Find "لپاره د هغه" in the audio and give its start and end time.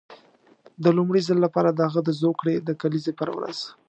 1.45-2.01